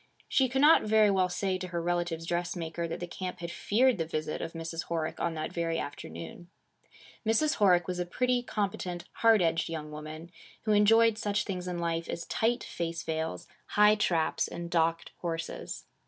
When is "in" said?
11.67-11.77